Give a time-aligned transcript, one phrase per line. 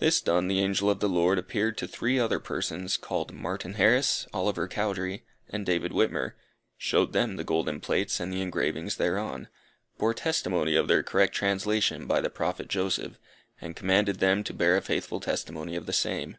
[0.00, 4.26] This done, the angel of the Lord appeared to three other persons, called Martin Harris,
[4.34, 6.32] Oliver Cowdery, and David Whitmer;
[6.76, 9.46] showed them the golden plates, and the engravings thereon;
[9.98, 13.20] bore testimony of their correct translation by the Prophet Joseph,
[13.60, 16.38] and commanded them to bear a faithful testimony of the same.